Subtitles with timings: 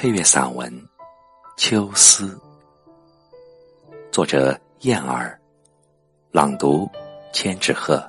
[0.00, 0.66] 配乐散文
[1.58, 2.28] 《秋思》，
[4.10, 5.38] 作者燕儿，
[6.32, 6.88] 朗读
[7.34, 8.02] 千纸鹤。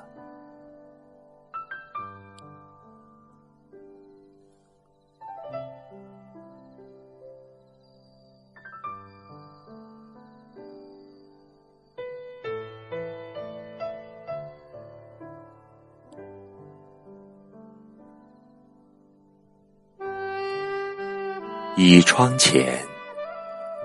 [21.74, 22.78] 倚窗前，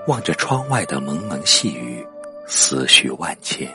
[0.07, 2.05] 望着窗外的蒙蒙细雨，
[2.45, 3.65] 思绪万千。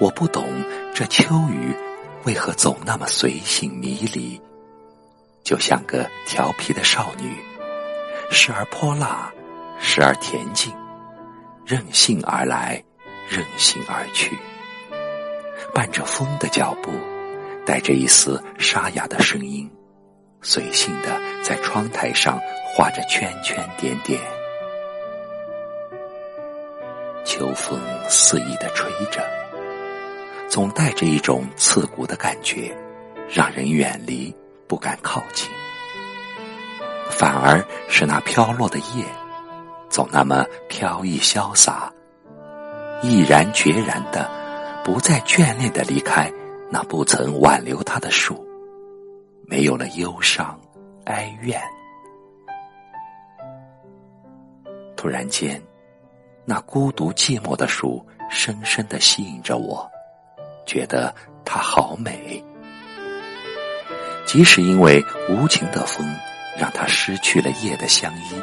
[0.00, 0.48] 我不懂
[0.94, 1.76] 这秋雨
[2.24, 4.40] 为何总那么随性迷离，
[5.44, 7.36] 就像个调皮的少女，
[8.30, 9.30] 时而泼辣，
[9.78, 10.72] 时而恬静，
[11.66, 12.82] 任性而来，
[13.28, 14.38] 任性而去，
[15.74, 16.90] 伴着风的脚步，
[17.66, 19.70] 带着一丝沙哑的声音。
[20.40, 24.20] 随性的在窗台上画着圈圈点点，
[27.24, 29.22] 秋风肆意的吹着，
[30.48, 32.74] 总带着一种刺骨的感觉，
[33.28, 34.34] 让人远离，
[34.66, 35.48] 不敢靠近。
[37.10, 39.04] 反而是那飘落的叶，
[39.90, 41.92] 总那么飘逸潇洒，
[43.02, 44.30] 毅然决然的，
[44.84, 46.32] 不再眷恋的离开
[46.70, 48.47] 那不曾挽留他的树。
[49.50, 50.60] 没有了忧伤、
[51.06, 51.58] 哀怨。
[54.94, 55.60] 突然间，
[56.44, 59.90] 那孤独寂寞的树深深的吸引着我，
[60.66, 61.14] 觉得
[61.46, 62.44] 它好美。
[64.26, 66.06] 即使因为无情的风
[66.58, 68.34] 让它失去了叶的香依，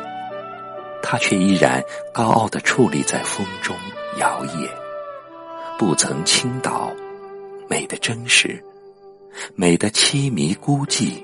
[1.03, 3.75] 它却依然高傲的矗立在风中
[4.17, 4.67] 摇曳，
[5.77, 6.91] 不曾倾倒，
[7.69, 8.59] 美的真实。
[9.55, 11.23] 美的凄迷孤寂，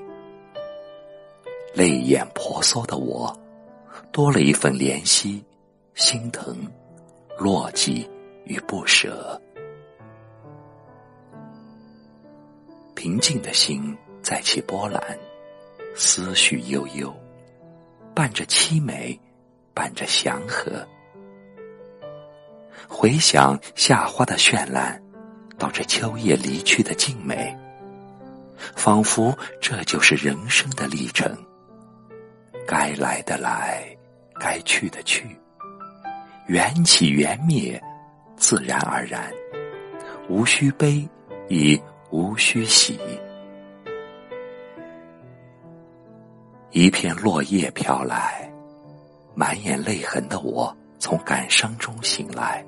[1.74, 3.34] 泪眼婆娑的我，
[4.10, 5.44] 多了一份怜惜、
[5.94, 6.56] 心疼、
[7.38, 8.06] 落寂
[8.44, 9.40] 与不舍。
[12.94, 15.02] 平静的心再起波澜，
[15.94, 17.12] 思绪悠悠，
[18.14, 19.18] 伴着凄美，
[19.74, 20.86] 伴着祥和。
[22.88, 25.02] 回想夏花的绚烂，
[25.58, 27.56] 到这秋叶离去的静美。
[28.74, 31.36] 仿佛这就是人生的历程，
[32.66, 33.84] 该来的来，
[34.38, 35.24] 该去的去，
[36.46, 37.80] 缘起缘灭，
[38.36, 39.30] 自然而然，
[40.28, 41.08] 无需悲，
[41.48, 41.80] 亦
[42.10, 42.98] 无需喜。
[46.70, 48.50] 一片落叶飘来，
[49.34, 52.64] 满眼泪痕的我从感伤中醒来。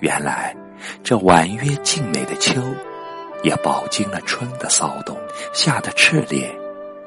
[0.00, 0.56] 原来，
[1.02, 2.62] 这婉约静美的秋。
[3.46, 5.16] 也饱经了春的骚动，
[5.52, 6.52] 夏的炽烈，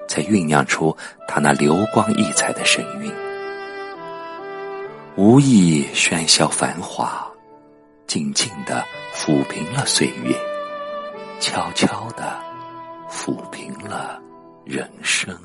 [0.07, 0.95] 才酝酿出
[1.27, 3.13] 它那流光溢彩的神韵。
[5.17, 7.29] 无意喧嚣繁华，
[8.07, 10.33] 静静的抚平了岁月，
[11.41, 12.39] 悄悄的
[13.11, 14.17] 抚平了
[14.63, 15.37] 人生。